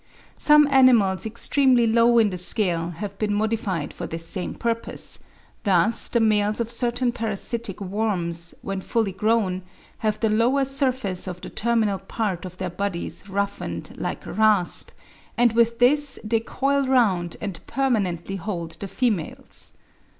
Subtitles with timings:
[0.39, 5.19] Some animals extremely low in the scale have been modified for this same purpose;
[5.63, 9.61] thus the males of certain parasitic worms, when fully grown,
[9.99, 14.89] have the lower surface of the terminal part of their bodies roughened like a rasp,
[15.37, 19.73] and with this they coil round and permanently hold the females.